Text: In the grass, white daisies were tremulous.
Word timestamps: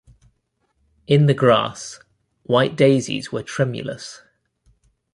In 1.05 1.27
the 1.27 1.33
grass, 1.35 1.99
white 2.41 2.75
daisies 2.75 3.31
were 3.31 3.43
tremulous. 3.43 4.23